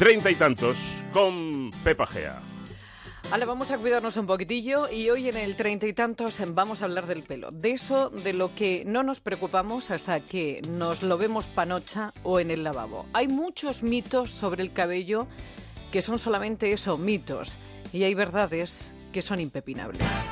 Treinta 0.00 0.30
y 0.30 0.34
tantos 0.34 1.04
con 1.12 1.70
Pepa 1.84 2.06
Gea. 2.06 2.40
Ahora 3.30 3.44
vamos 3.44 3.70
a 3.70 3.76
cuidarnos 3.76 4.16
un 4.16 4.24
poquitillo 4.24 4.90
y 4.90 5.10
hoy 5.10 5.28
en 5.28 5.36
el 5.36 5.56
treinta 5.56 5.86
y 5.86 5.92
tantos 5.92 6.38
vamos 6.54 6.80
a 6.80 6.86
hablar 6.86 7.06
del 7.06 7.22
pelo. 7.22 7.50
De 7.50 7.72
eso, 7.72 8.08
de 8.08 8.32
lo 8.32 8.54
que 8.54 8.82
no 8.86 9.02
nos 9.02 9.20
preocupamos 9.20 9.90
hasta 9.90 10.20
que 10.20 10.62
nos 10.70 11.02
lo 11.02 11.18
vemos 11.18 11.48
panocha 11.48 12.14
o 12.22 12.40
en 12.40 12.50
el 12.50 12.64
lavabo. 12.64 13.04
Hay 13.12 13.28
muchos 13.28 13.82
mitos 13.82 14.30
sobre 14.30 14.62
el 14.62 14.72
cabello 14.72 15.26
que 15.92 16.00
son 16.00 16.18
solamente 16.18 16.72
eso, 16.72 16.96
mitos. 16.96 17.58
Y 17.92 18.04
hay 18.04 18.14
verdades 18.14 18.94
que 19.12 19.20
son 19.20 19.38
impepinables. 19.38 20.30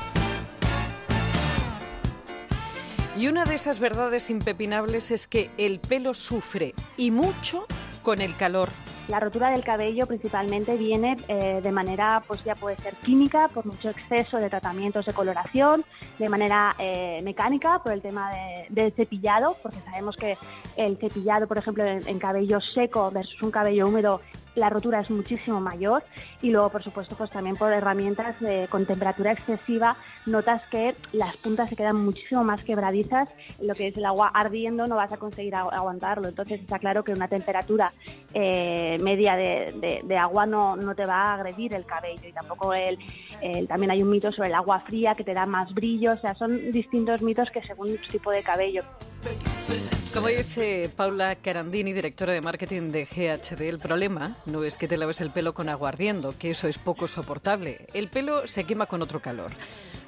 Y 3.15 3.27
una 3.27 3.45
de 3.45 3.53
esas 3.53 3.79
verdades 3.79 4.31
impepinables 4.31 5.11
es 5.11 5.27
que 5.27 5.51
el 5.59 5.79
pelo 5.79 6.15
sufre 6.15 6.73
y 6.97 7.11
mucho 7.11 7.67
con 8.01 8.19
el 8.19 8.35
calor 8.35 8.69
la 9.09 9.19
rotura 9.19 9.49
del 9.49 9.63
cabello 9.63 10.05
principalmente 10.05 10.77
viene 10.77 11.17
eh, 11.27 11.59
de 11.61 11.71
manera, 11.71 12.21
pues 12.27 12.43
ya 12.43 12.55
puede 12.55 12.75
ser 12.77 12.93
química, 12.95 13.47
por 13.47 13.65
mucho 13.65 13.89
exceso 13.89 14.37
de 14.37 14.49
tratamientos 14.49 15.05
de 15.05 15.13
coloración, 15.13 15.83
de 16.19 16.29
manera 16.29 16.75
eh, 16.77 17.19
mecánica, 17.23 17.79
por 17.79 17.91
el 17.91 18.01
tema 18.01 18.29
del 18.69 18.93
cepillado, 18.93 19.57
porque 19.63 19.79
sabemos 19.85 20.15
que 20.15 20.37
el 20.77 20.97
cepillado, 20.97 21.47
por 21.47 21.57
ejemplo, 21.57 21.83
en, 21.85 22.19
cabello 22.19 22.59
seco 22.61 23.09
versus 23.11 23.41
un 23.41 23.51
cabello 23.51 23.87
húmedo 23.87 24.21
la 24.59 24.69
rotura 24.69 24.99
es 24.99 25.09
muchísimo 25.09 25.59
mayor 25.59 26.03
y 26.41 26.51
luego 26.51 26.69
por 26.69 26.83
supuesto 26.83 27.15
pues 27.15 27.29
también 27.29 27.55
por 27.55 27.71
herramientas 27.71 28.35
con 28.69 28.85
temperatura 28.85 29.31
excesiva 29.31 29.97
notas 30.25 30.61
que 30.69 30.95
las 31.13 31.35
puntas 31.37 31.69
se 31.69 31.75
quedan 31.75 31.95
muchísimo 31.95 32.43
más 32.43 32.63
quebradizas 32.63 33.29
lo 33.61 33.73
que 33.75 33.87
es 33.87 33.97
el 33.97 34.05
agua 34.05 34.29
ardiendo 34.33 34.87
no 34.87 34.95
vas 34.95 35.11
a 35.11 35.17
conseguir 35.17 35.55
aguantarlo. 35.55 36.27
Entonces 36.27 36.61
está 36.61 36.79
claro 36.79 37.03
que 37.03 37.11
una 37.11 37.27
temperatura 37.27 37.93
eh, 38.33 38.97
media 39.01 39.35
de, 39.35 40.17
agua 40.17 40.45
no, 40.45 40.75
no, 40.75 40.95
te 40.95 41.05
va 41.05 41.23
a 41.23 41.33
agredir 41.35 41.73
el 41.73 41.85
cabello 41.85 42.27
y 42.27 42.33
tampoco 42.33 42.73
el, 42.73 42.97
también 43.67 43.91
hay 43.91 44.01
un 44.01 44.09
mito 44.09 44.31
sobre 44.31 44.49
el 44.49 44.55
agua 44.55 44.81
fría 44.81 45.15
que 45.15 45.23
te 45.23 45.33
da 45.33 45.45
más 45.45 45.73
brillo 45.73 46.13
o 46.13 46.17
sea 46.17 46.35
son 46.35 46.71
distintos 46.71 47.21
mitos 47.21 47.49
que 47.51 47.61
según 47.61 47.97
tipo 48.11 48.31
de 48.31 48.43
cabello 48.43 48.83
como 50.13 50.27
dice 50.27 50.89
Paula 50.95 51.35
Carandini, 51.35 51.93
directora 51.93 52.33
de 52.33 52.41
marketing 52.41 52.91
de 52.91 53.05
GHD, 53.05 53.61
el 53.61 53.79
problema 53.79 54.37
no 54.45 54.63
es 54.63 54.77
que 54.77 54.87
te 54.87 54.97
laves 54.97 55.21
el 55.21 55.31
pelo 55.31 55.53
con 55.53 55.69
agua 55.69 55.91
que 56.37 56.51
eso 56.51 56.67
es 56.67 56.77
poco 56.77 57.07
soportable. 57.07 57.87
El 57.93 58.09
pelo 58.09 58.47
se 58.47 58.63
quema 58.63 58.85
con 58.85 59.01
otro 59.01 59.21
calor 59.21 59.51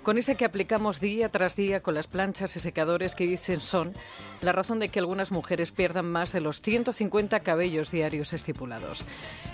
con 0.03 0.17
ese 0.17 0.35
que 0.35 0.45
aplicamos 0.45 0.99
día 0.99 1.30
tras 1.30 1.55
día 1.55 1.81
con 1.81 1.94
las 1.94 2.07
planchas 2.07 2.55
y 2.55 2.59
secadores 2.59 3.16
que 3.16 3.25
dicen 3.25 3.59
son 3.59 3.94
la 4.41 4.52
razón 4.52 4.80
de 4.80 4.89
que 4.89 4.99
algunas 4.99 5.31
mujeres 5.31 5.71
pierdan 5.71 6.05
más 6.05 6.31
de 6.31 6.41
los 6.41 6.61
150 6.61 7.41
cabellos 7.41 7.91
diarios 7.91 8.33
estipulados. 8.33 9.05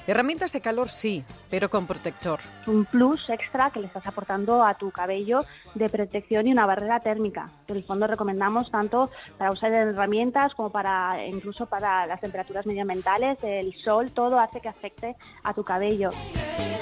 Herramientas 0.07 0.53
de 0.53 0.61
calor 0.61 0.87
sí, 0.89 1.23
pero 1.49 1.69
con 1.69 1.85
protector. 1.85 2.39
Un 2.65 2.85
plus 2.85 3.29
extra 3.29 3.69
que 3.71 3.81
le 3.81 3.87
estás 3.87 4.07
aportando 4.07 4.63
a 4.63 4.75
tu 4.75 4.91
cabello 4.91 5.43
de 5.75 5.89
protección 5.89 6.47
y 6.47 6.51
una 6.51 6.65
barrera 6.65 7.01
térmica. 7.01 7.51
En 7.67 7.75
el 7.75 7.83
fondo 7.83 8.07
recomendamos 8.07 8.71
tanto 8.71 9.09
para 9.37 9.51
usar 9.51 9.73
herramientas 9.73 10.53
como 10.55 10.71
para 10.71 11.25
incluso 11.27 11.65
para 11.65 12.07
las 12.07 12.21
temperaturas 12.21 12.65
medioambientales, 12.65 13.37
el 13.43 13.73
sol, 13.83 14.11
todo 14.11 14.39
hace 14.39 14.61
que 14.61 14.69
afecte 14.69 15.15
a 15.43 15.53
tu 15.53 15.63
cabello. 15.63 16.09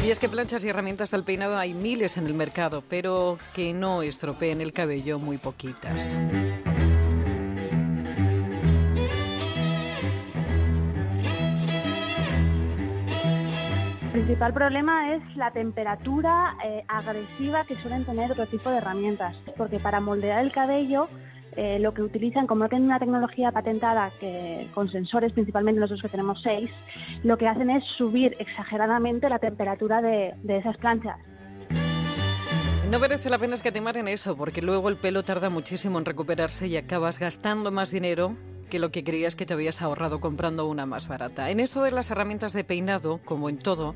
Y 0.04 0.12
es 0.12 0.20
que 0.20 0.30
planchas 0.30 0.64
y 0.64 0.70
herramientas 0.70 1.14
al 1.16 1.24
peinado 1.24 1.58
hay 1.58 1.74
miles 1.74 2.18
en 2.18 2.28
el 2.28 2.36
mercado, 2.36 2.84
pero 2.88 3.40
que 3.56 3.74
no 3.74 4.02
estropeen 4.02 4.60
el 4.60 4.74
cabello 4.74 5.18
muy 5.18 5.38
poquitas. 5.38 6.20
El 14.04 14.12
principal 14.12 14.54
problema 14.54 15.14
es 15.14 15.38
la 15.38 15.52
temperatura 15.52 16.58
eh, 16.66 16.84
agresiva 16.90 17.64
que 17.64 17.76
suelen 17.76 18.04
tener 18.04 18.30
otro 18.34 18.46
tipo 18.48 18.70
de 18.70 18.78
herramientas, 18.78 19.38
porque 19.56 19.80
para 19.80 20.02
moldear 20.02 20.44
el 20.44 20.52
cabello 20.52 21.08
eh, 21.56 21.80
lo 21.80 21.94
que 21.94 22.02
utilizan, 22.02 22.48
como 22.48 22.68
tienen 22.68 22.88
una 22.88 23.00
tecnología 23.00 23.54
patentada 23.54 24.12
que, 24.20 24.68
con 24.74 24.90
sensores, 24.90 25.32
principalmente 25.32 25.80
nosotros 25.80 26.02
que 26.02 26.10
tenemos 26.10 26.42
seis, 26.42 26.70
lo 27.24 27.38
que 27.38 27.48
hacen 27.48 27.70
es 27.70 27.86
subir 27.98 28.36
exageradamente 28.40 29.30
la 29.30 29.40
temperatura 29.40 30.02
de 30.02 30.34
esas 30.46 30.76
planchas. 30.76 31.18
No 32.90 33.00
merece 33.00 33.32
la 33.32 33.40
pena 33.40 33.56
escatimar 33.56 33.98
en 33.98 34.08
eso, 34.08 34.38
porque 34.38 34.62
luego 34.62 34.90
el 34.90 34.98
pelo 34.98 35.24
tarda 35.24 35.50
muchísimo 35.50 35.98
en 35.98 36.06
recuperarse 36.06 36.68
y 36.68 36.78
acabas 36.78 37.18
gastando 37.18 37.72
más 37.72 37.90
dinero 37.90 38.38
que 38.70 38.78
lo 38.78 38.92
que 38.92 39.04
creías 39.04 39.36
que 39.36 39.46
te 39.46 39.54
habías 39.54 39.82
ahorrado 39.82 40.20
comprando 40.20 40.68
una 40.68 40.86
más 40.86 41.08
barata. 41.08 41.50
En 41.50 41.60
esto 41.60 41.82
de 41.82 41.92
las 41.92 42.12
herramientas 42.12 42.54
de 42.54 42.64
peinado, 42.64 43.20
como 43.26 43.50
en 43.50 43.58
todo, 43.58 43.96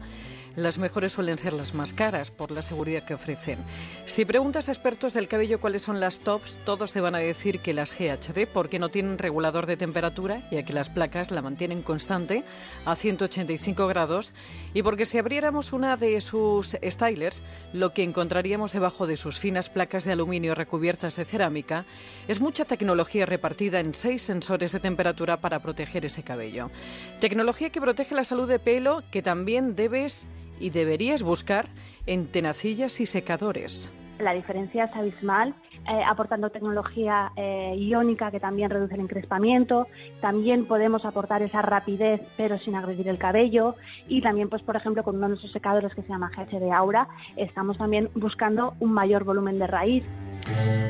las 0.64 0.78
mejores 0.78 1.14
suelen 1.14 1.38
ser 1.38 1.54
las 1.54 1.74
más 1.74 1.94
caras 1.94 2.32
por 2.32 2.52
la 2.52 2.62
seguridad 2.62 3.04
que 3.04 3.14
ofrecen. 3.14 3.60
Si 4.06 4.26
preguntas 4.26 4.68
a 4.68 4.72
expertos 4.72 5.14
del 5.14 5.28
cabello 5.28 5.60
cuáles 5.60 5.84
son 5.84 6.00
las 6.00 6.20
tops, 6.20 6.60
todos 6.66 6.94
te 6.94 7.02
van 7.02 7.16
a 7.16 7.20
decir 7.20 7.60
que 7.60 7.74
las 7.74 7.98
GHD 7.98 8.48
porque 8.52 8.80
no 8.80 8.90
tienen 8.90 9.18
regulador 9.18 9.66
de 9.66 9.78
temperatura, 9.78 10.48
ya 10.52 10.64
que 10.64 10.74
las 10.74 10.90
placas 10.90 11.32
la 11.32 11.42
mantienen 11.42 11.82
constante 11.82 12.44
a 12.86 12.96
185 12.96 13.88
grados, 13.88 14.34
y 14.74 14.84
porque 14.84 15.06
si 15.06 15.18
abriéramos 15.18 15.74
una 15.74 15.98
de 15.98 16.20
sus 16.22 16.78
stylers, 16.84 17.44
lo 17.74 17.94
que 17.94 18.04
encontraríamos 18.04 18.74
debajo 18.74 19.08
de 19.08 19.18
sus 19.18 19.40
finas 19.40 19.70
placas 19.70 20.04
de 20.04 20.14
aluminio 20.14 20.56
recubiertas 20.56 21.16
de 21.16 21.26
cerámica 21.26 21.86
es 22.28 22.40
mucha 22.42 22.66
tecnología 22.66 23.26
repartida 23.26 23.80
en 23.80 23.94
seis 23.94 24.22
sensores 24.24 24.72
de 24.72 24.80
temperatura 24.80 25.42
para 25.42 25.60
proteger 25.60 26.06
ese 26.06 26.24
cabello. 26.24 26.72
Tecnología 27.20 27.70
que 27.70 27.82
protege 27.82 28.16
la 28.16 28.24
salud 28.24 28.48
de 28.48 28.60
pelo 28.60 29.04
que 29.12 29.22
también 29.22 29.76
debes 29.76 30.28
y 30.60 30.70
deberías 30.70 31.24
buscar 31.24 31.68
en 32.06 32.28
tenacillas 32.28 33.00
y 33.00 33.06
secadores. 33.06 33.94
La 34.20 34.34
diferencia 34.34 34.86
es 34.86 34.96
abismal, 34.96 35.56
eh, 35.90 36.04
aportando 36.08 36.52
tecnología 36.52 37.32
eh, 37.36 37.76
iónica 37.78 38.30
que 38.30 38.40
también 38.40 38.70
reduce 38.70 38.94
el 38.94 39.02
encrespamiento. 39.02 39.88
También 40.22 40.66
podemos 40.66 41.04
aportar 41.04 41.42
esa 41.42 41.64
rapidez, 41.64 42.22
pero 42.38 42.60
sin 42.60 42.76
agredir 42.76 43.08
el 43.08 43.18
cabello. 43.18 43.76
Y 44.08 44.22
también, 44.22 44.50
pues, 44.50 44.62
por 44.62 44.76
ejemplo, 44.76 45.04
con 45.04 45.16
uno 45.16 45.26
de 45.26 45.30
nuestros 45.30 45.52
secadores 45.52 45.94
que 45.96 46.04
se 46.04 46.10
llama 46.10 46.32
GHD 46.36 46.72
Aura, 46.72 47.08
estamos 47.36 47.78
también 47.78 48.10
buscando 48.14 48.76
un 48.80 48.94
mayor 48.94 49.24
volumen 49.24 49.58
de 49.58 49.66
raíz. 49.68 50.04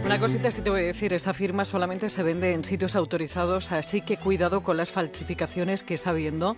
Una 0.05 0.19
cosita 0.19 0.51
sí 0.51 0.61
te 0.61 0.69
voy 0.69 0.81
a 0.81 0.85
decir, 0.85 1.13
esta 1.13 1.33
firma 1.33 1.65
solamente 1.65 2.09
se 2.09 2.23
vende 2.23 2.53
en 2.53 2.63
sitios 2.63 2.95
autorizados, 2.95 3.71
así 3.71 4.01
que 4.01 4.17
cuidado 4.17 4.63
con 4.63 4.77
las 4.77 4.91
falsificaciones 4.91 5.83
que 5.83 5.93
está 5.93 6.11
habiendo 6.11 6.55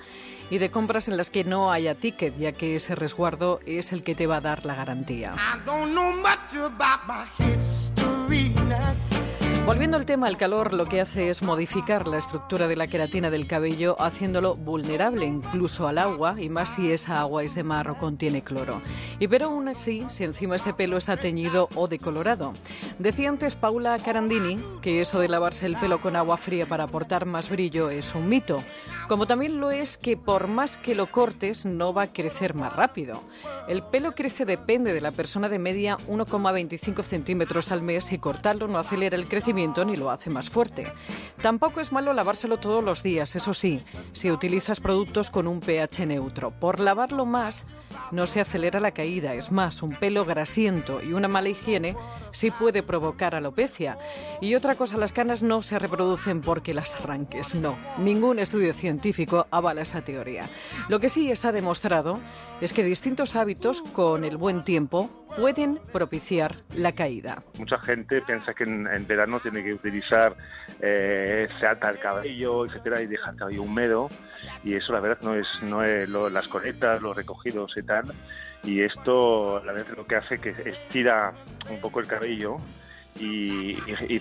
y 0.49 0.57
de 0.57 0.69
compras 0.69 1.07
en 1.07 1.17
las 1.17 1.29
que 1.29 1.43
no 1.43 1.71
haya 1.71 1.95
ticket, 1.95 2.37
ya 2.37 2.53
que 2.53 2.75
ese 2.75 2.95
resguardo 2.95 3.59
es 3.65 3.93
el 3.93 4.03
que 4.03 4.15
te 4.15 4.27
va 4.27 4.37
a 4.37 4.41
dar 4.41 4.65
la 4.65 4.75
garantía. 4.75 5.33
not 8.71 9.10
Volviendo 9.71 9.95
al 9.95 10.05
tema, 10.05 10.27
el 10.27 10.35
calor 10.35 10.73
lo 10.73 10.85
que 10.85 10.99
hace 10.99 11.29
es 11.29 11.41
modificar 11.41 12.05
la 12.05 12.17
estructura 12.17 12.67
de 12.67 12.75
la 12.75 12.87
queratina 12.87 13.29
del 13.29 13.47
cabello, 13.47 13.95
haciéndolo 14.01 14.57
vulnerable 14.57 15.25
incluso 15.25 15.87
al 15.87 15.97
agua, 15.97 16.35
y 16.37 16.49
más 16.49 16.73
si 16.73 16.91
esa 16.91 17.21
agua 17.21 17.45
es 17.45 17.55
de 17.55 17.63
mar 17.63 17.89
o 17.89 17.97
contiene 17.97 18.43
cloro. 18.43 18.81
Y 19.17 19.29
pero 19.29 19.45
aún 19.45 19.69
así, 19.69 20.03
si 20.09 20.25
encima 20.25 20.57
ese 20.57 20.73
pelo 20.73 20.97
está 20.97 21.15
teñido 21.15 21.69
o 21.73 21.87
decolorado. 21.87 22.51
Decía 22.99 23.29
antes 23.29 23.55
Paula 23.55 23.97
Carandini 23.99 24.59
que 24.81 24.99
eso 24.99 25.21
de 25.21 25.29
lavarse 25.29 25.67
el 25.67 25.77
pelo 25.77 26.01
con 26.01 26.17
agua 26.17 26.35
fría 26.35 26.65
para 26.65 26.83
aportar 26.83 27.25
más 27.25 27.49
brillo 27.49 27.89
es 27.89 28.13
un 28.13 28.27
mito, 28.27 28.61
como 29.07 29.25
también 29.25 29.61
lo 29.61 29.71
es 29.71 29.97
que 29.97 30.17
por 30.17 30.49
más 30.49 30.75
que 30.75 30.95
lo 30.95 31.05
cortes 31.05 31.65
no 31.65 31.93
va 31.93 32.03
a 32.03 32.11
crecer 32.13 32.55
más 32.55 32.75
rápido. 32.75 33.23
El 33.69 33.83
pelo 33.83 34.15
crece 34.15 34.43
depende 34.43 34.93
de 34.93 34.99
la 34.99 35.11
persona 35.11 35.47
de 35.47 35.59
media 35.59 35.97
1,25 36.09 37.03
centímetros 37.03 37.71
al 37.71 37.81
mes 37.81 38.11
y 38.11 38.17
cortarlo 38.17 38.67
no 38.67 38.77
acelera 38.77 39.15
el 39.15 39.29
crecimiento 39.29 39.60
ni 39.61 39.95
lo 39.95 40.09
hace 40.09 40.29
más 40.29 40.49
fuerte. 40.49 40.87
Tampoco 41.41 41.81
es 41.81 41.91
malo 41.91 42.13
lavárselo 42.13 42.57
todos 42.57 42.83
los 42.83 43.03
días, 43.03 43.35
eso 43.35 43.53
sí, 43.53 43.83
si 44.11 44.31
utilizas 44.31 44.79
productos 44.79 45.29
con 45.29 45.47
un 45.47 45.59
pH 45.59 46.05
neutro. 46.07 46.51
Por 46.51 46.79
lavarlo 46.79 47.25
más, 47.25 47.65
no 48.11 48.25
se 48.25 48.41
acelera 48.41 48.79
la 48.79 48.91
caída, 48.91 49.35
es 49.35 49.51
más, 49.51 49.83
un 49.83 49.91
pelo 49.91 50.25
grasiento 50.25 51.01
y 51.03 51.13
una 51.13 51.27
mala 51.27 51.49
higiene 51.49 51.95
sí 52.31 52.49
puede 52.49 52.81
provocar 52.81 53.35
alopecia. 53.35 53.97
Y 54.41 54.55
otra 54.55 54.75
cosa, 54.75 54.97
las 54.97 55.13
canas 55.13 55.43
no 55.43 55.61
se 55.61 55.77
reproducen 55.77 56.41
porque 56.41 56.73
las 56.73 56.91
arranques, 56.93 57.53
no. 57.53 57.75
Ningún 57.99 58.39
estudio 58.39 58.73
científico 58.73 59.47
avala 59.51 59.81
esa 59.81 60.01
teoría. 60.01 60.49
Lo 60.89 60.99
que 60.99 61.09
sí 61.09 61.29
está 61.29 61.51
demostrado 61.51 62.19
es 62.61 62.73
que 62.73 62.83
distintos 62.83 63.35
hábitos 63.35 63.83
con 63.93 64.25
el 64.25 64.37
buen 64.37 64.63
tiempo 64.63 65.20
pueden 65.35 65.79
propiciar 65.91 66.55
la 66.75 66.93
caída. 66.93 67.43
Mucha 67.57 67.79
gente 67.79 68.21
piensa 68.21 68.53
que 68.53 68.63
en, 68.63 69.07
verano 69.07 69.39
tiene 69.39 69.63
que 69.63 69.73
utilizar, 69.73 70.35
eh, 70.79 71.47
se 71.59 71.65
ata 71.65 71.89
el 71.89 71.99
cabello, 71.99 72.65
etcétera, 72.65 73.01
y 73.01 73.07
deja 73.07 73.31
el 73.31 73.37
cabello 73.37 73.63
húmedo, 73.63 74.09
y 74.63 74.75
eso 74.75 74.93
la 74.93 74.99
verdad 74.99 75.19
no 75.21 75.35
es, 75.35 75.47
no 75.63 75.83
es 75.83 76.09
las 76.09 76.47
coletas, 76.47 77.01
los 77.01 77.15
recogidos 77.15 77.73
y 77.77 77.83
tal, 77.83 78.13
y 78.63 78.81
esto 78.81 79.63
la 79.65 79.73
verdad 79.73 79.97
lo 79.97 80.05
que 80.05 80.15
hace 80.15 80.39
que 80.39 80.49
estira 80.49 81.33
un 81.69 81.79
poco 81.79 81.99
el 81.99 82.07
cabello 82.07 82.57
y, 83.19 83.75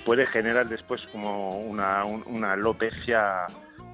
puede 0.04 0.26
generar 0.26 0.68
después 0.68 1.00
como 1.12 1.60
una, 1.60 2.04
una 2.04 2.52
alopecia 2.52 3.46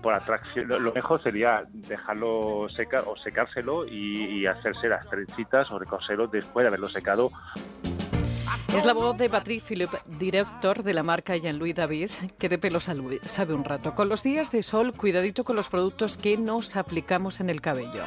por 0.02 0.14
atracción. 0.14 0.68
Lo, 0.68 0.92
mejor 0.92 1.22
sería 1.22 1.64
dejarlo 1.72 2.68
secar 2.74 3.04
o 3.06 3.16
secárselo 3.16 3.86
y, 3.86 4.46
hacerse 4.46 4.88
las 4.88 5.08
trencitas 5.08 5.70
o 5.70 5.78
recosero 5.78 6.26
después 6.28 6.64
de 6.64 6.68
haberlo 6.68 6.88
secado. 6.88 7.30
Es 8.74 8.84
la 8.84 8.92
voz 8.92 9.16
de 9.16 9.28
Patrick 9.28 9.62
Philip, 9.62 9.90
director 10.18 10.82
de 10.82 10.94
la 10.94 11.02
marca 11.02 11.36
Jean-Louis 11.36 11.74
David, 11.74 12.10
que 12.38 12.48
de 12.48 12.58
pelo 12.58 12.78
sabe 12.78 13.54
un 13.54 13.64
rato. 13.64 13.94
Con 13.94 14.08
los 14.08 14.22
días 14.22 14.50
de 14.50 14.62
sol, 14.62 14.92
cuidadito 14.92 15.44
con 15.44 15.56
los 15.56 15.68
productos 15.68 16.16
que 16.16 16.36
nos 16.36 16.76
aplicamos 16.76 17.40
en 17.40 17.50
el 17.50 17.60
cabello. 17.60 18.02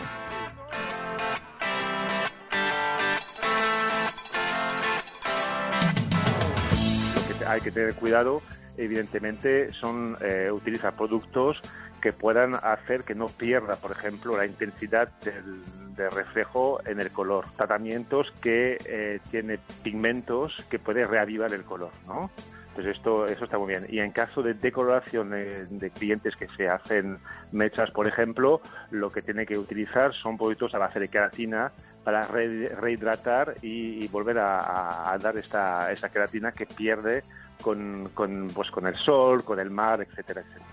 hay 7.50 7.62
que 7.62 7.72
tener 7.72 7.96
cuidado, 7.96 8.42
evidentemente, 8.80 9.72
son 9.74 10.18
eh, 10.22 10.50
utilizar 10.52 10.96
productos 10.96 11.60
que 12.02 12.14
puedan 12.14 12.56
hacer 12.56 13.04
que 13.04 13.14
no 13.14 13.28
pierda, 13.28 13.76
por 13.76 13.92
ejemplo, 13.92 14.38
la 14.38 14.46
intensidad 14.46 15.10
del, 15.20 16.12
reflejo 16.12 16.80
en 16.86 17.02
el 17.02 17.12
color. 17.12 17.46
Tratamientos 17.58 18.32
que 18.42 18.78
eh, 18.86 19.20
tienen 19.30 19.60
pigmentos 19.84 20.56
que 20.70 20.80
pueden 20.80 21.10
reavivar 21.10 21.54
el 21.54 21.64
color, 21.64 21.92
¿no? 22.08 22.32
Entonces 22.70 22.96
esto, 22.96 23.26
eso 23.26 23.44
está 23.44 23.58
muy 23.58 23.68
bien. 23.68 23.86
Y 23.90 24.00
en 24.00 24.12
caso 24.12 24.42
de 24.42 24.54
decoloración 24.54 25.32
de, 25.32 25.92
clientes 25.94 26.36
que 26.38 26.48
se 26.56 26.70
hacen 26.70 27.20
mechas, 27.52 27.92
por 27.92 28.08
ejemplo, 28.08 28.62
lo 28.92 29.10
que 29.10 29.22
tiene 29.22 29.46
que 29.46 29.58
utilizar 29.58 30.14
son 30.14 30.38
productos 30.38 30.74
a 30.76 30.78
base 30.78 31.00
de 31.00 31.10
queratina 31.10 31.74
para 32.06 32.22
rehidratar 32.22 33.56
y, 33.62 34.08
volver 34.08 34.38
a, 34.40 35.18
dar 35.22 35.36
esta, 35.38 35.90
queratina 36.14 36.54
que 36.54 36.66
pierde 36.66 37.24
con, 37.62 38.10
con, 38.14 38.48
pues, 38.54 38.70
con 38.72 38.88
el 38.88 38.96
sol, 38.96 39.44
con 39.44 39.60
el 39.60 39.70
mar, 39.70 40.02
etcétera, 40.02 40.42
etcétera. 40.42 40.66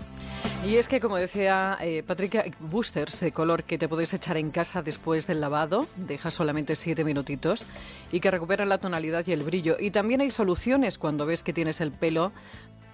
Y 0.64 0.76
es 0.76 0.88
que, 0.88 1.00
como 1.00 1.16
decía 1.16 1.76
eh, 1.80 2.02
Patricia, 2.02 2.44
boosters 2.58 3.20
de 3.20 3.30
color 3.30 3.62
que 3.62 3.78
te 3.78 3.88
puedes 3.88 4.12
echar 4.14 4.36
en 4.36 4.50
casa 4.50 4.82
después 4.82 5.26
del 5.26 5.40
lavado, 5.40 5.86
deja 5.96 6.30
solamente 6.30 6.74
siete 6.74 7.04
minutitos, 7.04 7.66
y 8.10 8.20
que 8.20 8.30
recuperan 8.30 8.68
la 8.68 8.78
tonalidad 8.78 9.24
y 9.26 9.32
el 9.32 9.44
brillo. 9.44 9.76
Y 9.78 9.90
también 9.90 10.22
hay 10.22 10.30
soluciones 10.30 10.98
cuando 10.98 11.26
ves 11.26 11.42
que 11.42 11.52
tienes 11.52 11.80
el 11.80 11.92
pelo 11.92 12.32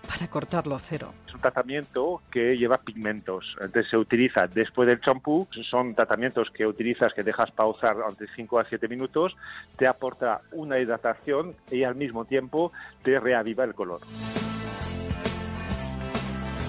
para 0.06 0.28
cortarlo 0.28 0.75
a 0.75 0.78
cero. 0.78 1.12
Es 1.26 1.34
un 1.34 1.40
tratamiento 1.40 2.22
que 2.31 2.56
lleva 2.56 2.78
pigmentos. 2.78 3.56
Entonces 3.60 3.90
se 3.90 3.96
utiliza 3.96 4.46
después 4.46 4.88
del 4.88 5.00
champú. 5.00 5.46
Son 5.69 5.94
tratamientos 5.94 6.50
que 6.50 6.66
utilizas, 6.66 7.12
que 7.14 7.22
dejas 7.22 7.50
pausar 7.50 7.96
entre 8.08 8.26
5 8.34 8.58
a 8.58 8.64
7 8.64 8.88
minutos. 8.88 9.37
Te 9.76 9.87
aporta 9.87 10.40
una 10.52 10.78
hidratación 10.78 11.54
y 11.70 11.84
al 11.84 11.94
mismo 11.94 12.25
tiempo 12.25 12.72
te 13.02 13.19
reaviva 13.19 13.64
el 13.64 13.75
color. 13.75 14.00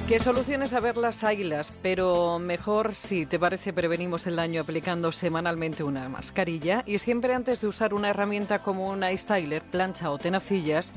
¿Qué 0.08 0.20
soluciones 0.20 0.74
a 0.74 0.82
ver 0.82 0.98
las 0.98 1.24
águilas? 1.24 1.72
Pero 1.82 2.38
mejor 2.38 2.94
si 2.94 3.26
te 3.26 3.40
parece 3.40 3.72
prevenimos 3.72 4.28
el 4.28 4.36
daño 4.36 4.62
aplicando 4.62 5.14
semanalmente 5.14 5.82
una 5.82 6.10
mascarilla 6.10 6.84
y 6.86 7.00
siempre 7.00 7.34
antes 7.34 7.62
de 7.62 7.68
usar 7.68 7.94
una 7.94 8.10
herramienta 8.10 8.60
como 8.60 8.90
un 8.90 9.06
styler, 9.16 9.64
plancha 9.64 10.12
o 10.12 10.18
tenacillas, 10.18 10.94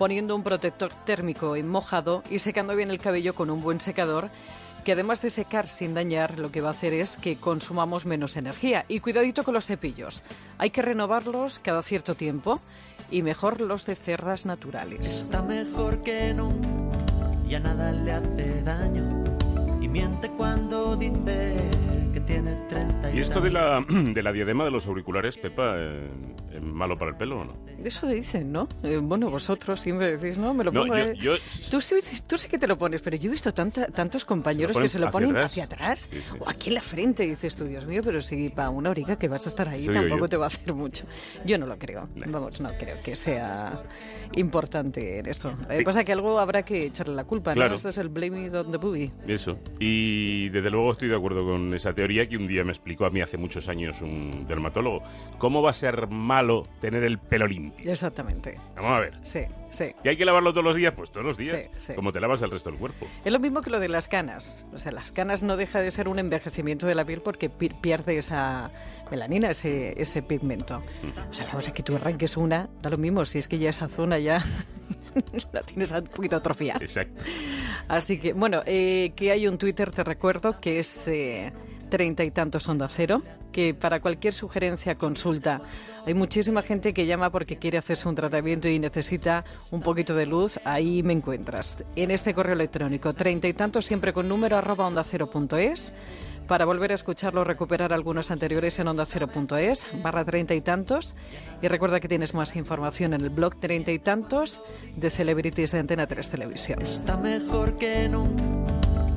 poniendo 0.00 0.34
un 0.34 0.42
protector 0.42 0.94
térmico 1.04 1.56
en 1.56 1.68
mojado 1.68 2.22
y 2.30 2.38
secando 2.38 2.74
bien 2.74 2.90
el 2.90 2.98
cabello 2.98 3.34
con 3.34 3.50
un 3.50 3.60
buen 3.60 3.80
secador 3.80 4.30
que 4.82 4.92
además 4.92 5.20
de 5.20 5.28
secar 5.28 5.66
sin 5.66 5.92
dañar, 5.92 6.38
lo 6.38 6.50
que 6.50 6.62
va 6.62 6.68
a 6.68 6.70
hacer 6.70 6.94
es 6.94 7.18
que 7.18 7.36
consumamos 7.36 8.06
menos 8.06 8.38
energía. 8.38 8.82
Y 8.88 9.00
cuidadito 9.00 9.42
con 9.42 9.52
los 9.52 9.66
cepillos. 9.66 10.22
Hay 10.56 10.70
que 10.70 10.80
renovarlos 10.80 11.58
cada 11.58 11.82
cierto 11.82 12.14
tiempo 12.14 12.62
y 13.10 13.20
mejor 13.20 13.60
los 13.60 13.84
de 13.84 13.94
cerdas 13.94 14.46
naturales. 14.46 15.06
Está 15.06 15.42
mejor 15.42 16.02
que 16.02 16.32
nunca 16.32 16.96
y 17.46 17.54
a 17.56 17.60
nada 17.60 17.92
le 17.92 18.12
hace 18.12 18.62
daño 18.62 19.22
y 19.82 19.88
miente 19.88 20.30
cuando 20.30 20.96
dice 20.96 21.56
que 22.14 22.20
tiene 22.20 22.54
30 22.70 23.12
y, 23.12 23.18
¿Y 23.18 23.20
esto 23.20 23.42
de 23.42 23.50
la, 23.50 23.84
de 23.90 24.22
la 24.22 24.32
diadema 24.32 24.64
de 24.64 24.70
los 24.70 24.86
auriculares, 24.86 25.36
Pepa, 25.36 25.74
eh, 25.76 26.10
¿es 26.54 26.62
malo 26.62 26.96
para 26.96 27.10
el 27.10 27.18
pelo 27.18 27.40
o 27.40 27.44
no? 27.44 27.52
Eso 27.84 28.06
dicen, 28.06 28.52
¿no? 28.52 28.68
Eh, 28.82 28.98
bueno, 29.02 29.30
vosotros 29.30 29.80
siempre 29.80 30.16
decís, 30.16 30.38
no, 30.38 30.54
me 30.54 30.64
lo 30.64 30.72
pongo... 30.72 30.96
Eh, 30.96 31.14
tú, 31.70 31.80
sí, 31.80 31.94
tú, 32.26 32.36
sí 32.36 32.48
que 32.48 32.58
te 32.58 32.66
lo 32.66 32.76
pones, 32.76 33.00
pero 33.00 33.16
yo 33.16 33.28
he 33.28 33.30
visto 33.30 33.52
tanta, 33.52 33.86
tantos 33.86 34.24
compañeros 34.24 34.78
que 34.78 34.88
se 34.88 34.98
lo 34.98 35.10
ponen 35.10 35.36
hacia 35.36 35.64
atrás 35.64 36.08
o 36.38 36.48
aquí 36.48 36.68
en 36.68 36.74
la 36.74 36.82
frente 36.82 37.26
dices 37.26 37.56
tú, 37.56 37.64
Dios 37.64 37.86
mío, 37.86 38.02
pero 38.04 38.20
si 38.20 38.48
para 38.50 38.70
una 38.70 38.90
horica 38.90 39.16
que 39.16 39.28
vas 39.28 39.46
a 39.46 39.48
estar 39.48 39.68
ahí 39.68 39.86
tampoco 39.86 40.28
te 40.28 40.36
va 40.36 40.46
a 40.46 40.48
hacer 40.48 40.74
mucho. 40.74 41.04
Yo 41.44 41.58
no 41.58 41.66
lo 41.66 41.78
creo, 41.78 42.08
vamos, 42.26 42.60
no 42.60 42.70
creo 42.78 42.96
que 43.02 43.16
sea 43.16 43.82
importante 44.36 45.18
en 45.18 45.26
esto. 45.26 45.56
Pasa 45.84 46.04
que 46.04 46.12
algo 46.12 46.38
habrá 46.38 46.62
que 46.62 46.86
echarle 46.86 47.14
la 47.14 47.24
culpa, 47.24 47.54
¿no? 47.54 47.64
Esto 47.66 47.88
es 47.88 47.98
el 47.98 48.08
blame 48.08 48.46
it 48.46 48.54
on 48.54 48.70
the 48.70 48.78
booty. 48.78 49.10
Eso. 49.26 49.58
Y 49.78 50.48
desde 50.50 50.70
luego 50.70 50.92
estoy 50.92 51.08
de 51.08 51.16
acuerdo 51.16 51.44
con 51.44 51.74
esa 51.74 51.92
teoría 51.92 52.28
que 52.28 52.36
un 52.36 52.46
día 52.46 52.64
me 52.64 52.70
explicó 52.70 53.06
a 53.06 53.10
mí 53.10 53.20
hace 53.20 53.38
muchos 53.38 53.68
años 53.68 54.02
un 54.02 54.46
dermatólogo. 54.46 55.02
¿Cómo 55.38 55.62
va 55.62 55.70
a 55.70 55.74
ser 55.74 56.08
malo 56.08 56.64
tener 56.80 57.04
el 57.04 57.18
pelo 57.18 57.46
limpio? 57.46 57.69
Exactamente. 57.78 58.58
Vamos 58.76 58.92
a 58.92 59.00
ver. 59.00 59.14
Sí, 59.22 59.40
sí. 59.70 59.94
¿Y 60.04 60.08
hay 60.08 60.16
que 60.16 60.24
lavarlo 60.24 60.52
todos 60.52 60.64
los 60.64 60.76
días? 60.76 60.92
Pues 60.94 61.10
todos 61.10 61.24
los 61.26 61.36
días. 61.36 61.68
Como 61.94 62.12
te 62.12 62.20
lavas 62.20 62.42
el 62.42 62.50
resto 62.50 62.70
del 62.70 62.78
cuerpo. 62.78 63.06
Es 63.24 63.32
lo 63.32 63.38
mismo 63.38 63.62
que 63.62 63.70
lo 63.70 63.80
de 63.80 63.88
las 63.88 64.08
canas. 64.08 64.66
O 64.72 64.78
sea, 64.78 64.92
las 64.92 65.12
canas 65.12 65.42
no 65.42 65.56
deja 65.56 65.80
de 65.80 65.90
ser 65.90 66.08
un 66.08 66.18
envejecimiento 66.18 66.86
de 66.86 66.94
la 66.94 67.04
piel 67.04 67.22
porque 67.22 67.48
pierde 67.48 68.18
esa 68.18 68.70
melanina, 69.10 69.50
ese, 69.50 70.00
ese 70.00 70.22
pigmento. 70.22 70.82
O 71.30 71.34
sea, 71.34 71.46
vamos 71.46 71.68
a 71.68 71.72
que 71.72 71.82
tú 71.82 71.96
arranques 71.96 72.36
una, 72.36 72.68
da 72.82 72.90
lo 72.90 72.98
mismo, 72.98 73.24
si 73.24 73.38
es 73.38 73.48
que 73.48 73.58
ya 73.58 73.70
esa 73.70 73.88
zona 73.88 74.18
ya 74.18 74.44
la 75.52 75.62
tienes 75.62 75.92
un 75.92 76.04
poquito 76.04 76.36
atrofiada. 76.36 76.80
Exacto. 76.80 77.22
Así 77.88 78.18
que, 78.18 78.32
bueno, 78.32 78.62
eh, 78.66 79.12
que 79.16 79.32
hay 79.32 79.48
un 79.48 79.58
Twitter, 79.58 79.90
te 79.90 80.04
recuerdo, 80.04 80.60
que 80.60 80.78
es... 80.78 81.08
Eh, 81.08 81.52
treinta 81.90 82.24
y 82.24 82.30
tantos 82.30 82.66
onda 82.68 82.88
cero, 82.88 83.22
que 83.50 83.74
para 83.74 84.00
cualquier 84.00 84.34
sugerencia, 84.34 84.94
consulta, 84.94 85.62
hay 86.06 86.14
muchísima 86.14 86.62
gente 86.62 86.94
que 86.94 87.06
llama 87.06 87.30
porque 87.30 87.58
quiere 87.58 87.78
hacerse 87.78 88.08
un 88.08 88.14
tratamiento 88.14 88.68
y 88.68 88.78
necesita 88.78 89.44
un 89.70 89.80
poquito 89.80 90.14
de 90.14 90.26
luz, 90.26 90.58
ahí 90.64 91.02
me 91.02 91.12
encuentras. 91.12 91.84
En 91.96 92.10
este 92.10 92.34
correo 92.34 92.54
electrónico, 92.54 93.12
treinta 93.12 93.48
y 93.48 93.52
tantos 93.52 93.86
siempre 93.86 94.12
con 94.12 94.28
número 94.28 94.56
arroba 94.56 94.86
onda 94.86 95.04
cero 95.04 95.30
punto 95.30 95.56
es, 95.56 95.92
para 96.50 96.64
volver 96.64 96.90
a 96.90 96.94
escucharlo, 96.94 97.44
recuperar 97.44 97.92
algunos 97.92 98.32
anteriores 98.32 98.76
en 98.80 98.88
onda 98.88 99.06
cero.es, 99.06 99.86
barra 100.02 100.24
treinta 100.24 100.52
y 100.52 100.60
tantos. 100.60 101.14
Y 101.62 101.68
recuerda 101.68 102.00
que 102.00 102.08
tienes 102.08 102.34
más 102.34 102.56
información 102.56 103.14
en 103.14 103.20
el 103.20 103.30
blog 103.30 103.60
treinta 103.60 103.92
y 103.92 104.00
tantos 104.00 104.60
de 104.96 105.10
Celebrities 105.10 105.70
de 105.70 105.78
Antena 105.78 106.08
3 106.08 106.28
Televisión. 106.28 106.82
Está 106.82 107.16
mejor 107.16 107.78
que 107.78 108.08
nunca 108.08 108.42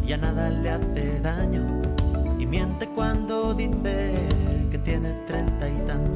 y 0.06 0.14
a 0.14 0.18
nada 0.18 0.50
le 0.50 0.70
hace 0.70 1.20
daño 1.22 1.83
y 2.44 2.46
miente 2.46 2.86
cuando 2.88 3.54
dice 3.54 4.12
que 4.70 4.78
tiene 4.80 5.12
treinta 5.26 5.70
y 5.70 5.78
tantos. 5.88 6.14